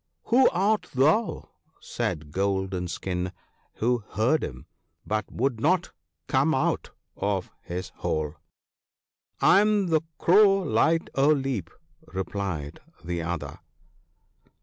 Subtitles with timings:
[0.31, 1.49] ''Who art thou?'
[1.79, 3.31] said Golden skin,
[3.75, 4.65] who heard him,
[5.05, 5.91] but would not
[6.25, 8.33] come out of his hole.
[9.41, 11.69] 1 1 am the Crow Light o' Leap/
[12.07, 13.59] replied the other.